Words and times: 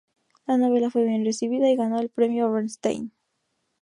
La 0.47 0.57
novela 0.57 0.89
fue 0.89 1.03
bien 1.03 1.23
recibida 1.23 1.69
y 1.69 1.75
ganó 1.75 1.99
el 1.99 2.09
"Premio 2.09 2.51
Bernstein". 2.51 3.13